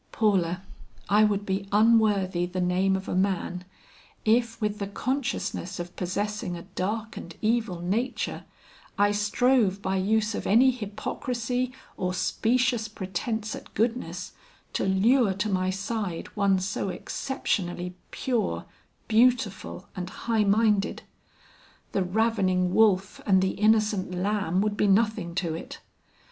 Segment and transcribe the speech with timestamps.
[0.11, 0.63] "Paula,
[1.09, 3.65] I would be unworthy the name of a man,
[4.25, 8.45] if with the consciousness of possessing a dark and evil nature,
[8.97, 14.31] I strove by use of any hypocrisy or specious pretense at goodness,
[14.73, 18.65] to lure to my side one so exceptionally pure,
[19.07, 21.03] beautiful and high minded.
[21.91, 25.79] The ravening wolf and the innocent lamb would be nothing to it.